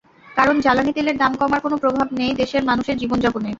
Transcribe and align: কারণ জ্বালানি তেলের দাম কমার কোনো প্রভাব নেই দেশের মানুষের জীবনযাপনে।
কারণ 0.31 0.55
জ্বালানি 0.61 0.91
তেলের 0.93 1.17
দাম 1.17 1.31
কমার 1.39 1.59
কোনো 1.61 1.75
প্রভাব 1.83 2.07
নেই 2.19 2.31
দেশের 2.41 2.63
মানুষের 2.69 2.99
জীবনযাপনে। 3.01 3.49